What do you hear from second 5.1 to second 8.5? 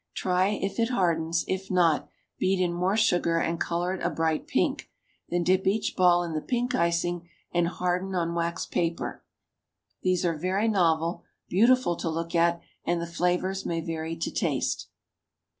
then dip each ball in the pink icing and harden on